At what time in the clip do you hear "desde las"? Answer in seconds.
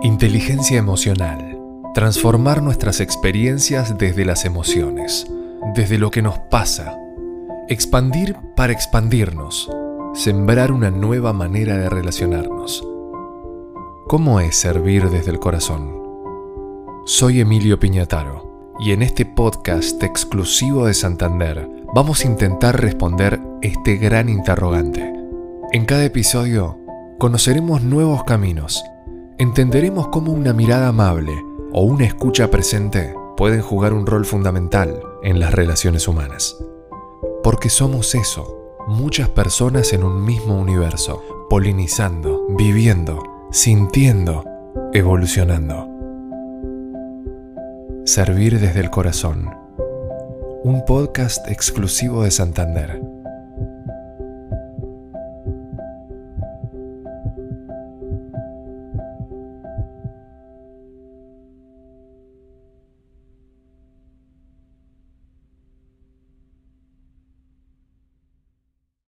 3.98-4.44